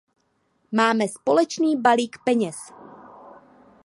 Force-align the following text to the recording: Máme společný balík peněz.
Máme 0.71 1.07
společný 1.07 1.75
balík 1.77 2.17
peněz. 2.25 2.55